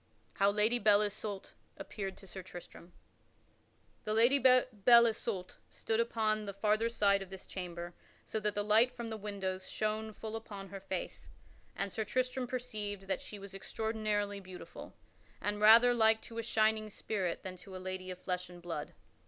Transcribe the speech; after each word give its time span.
[Sidenote: 0.33 0.39
How 0.39 0.49
Lady 0.57 0.79
Belle 0.79 1.01
Isoult 1.03 1.51
appeared 1.77 2.17
to 2.17 2.25
Sir 2.25 2.41
Tristram] 2.41 2.91
The 4.03 4.15
Lady 4.15 4.39
Belle 4.39 5.05
Isoult 5.05 5.57
stood 5.69 5.99
upon 5.99 6.45
the 6.45 6.55
farther 6.55 6.89
side 6.89 7.21
of 7.21 7.29
this 7.29 7.45
chamber 7.45 7.93
so 8.25 8.39
that 8.39 8.55
the 8.55 8.63
light 8.63 8.91
from 8.91 9.11
the 9.11 9.15
windows 9.17 9.69
shone 9.69 10.11
full 10.11 10.35
upon 10.35 10.69
her 10.69 10.79
face, 10.79 11.29
and 11.75 11.91
Sir 11.91 12.03
Tristram 12.03 12.47
perceived 12.47 13.03
that 13.03 13.21
she 13.21 13.37
was 13.37 13.53
extraordinarily 13.53 14.39
beautiful, 14.39 14.95
and 15.39 15.61
rather 15.61 15.93
like 15.93 16.19
to 16.21 16.39
a 16.39 16.41
shining 16.41 16.89
spirit 16.89 17.43
than 17.43 17.55
to 17.57 17.75
a 17.75 17.77
lady 17.77 18.09
of 18.09 18.17
flesh 18.17 18.49
and 18.49 18.59
blood. 18.59 18.93